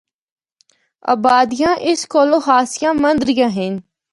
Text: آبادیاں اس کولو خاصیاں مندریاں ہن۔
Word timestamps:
آبادیاں 1.13 1.73
اس 1.89 1.99
کولو 2.11 2.37
خاصیاں 2.45 2.93
مندریاں 3.03 3.49
ہن۔ 3.57 3.73